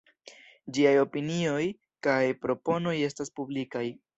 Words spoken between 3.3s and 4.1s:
publikaj.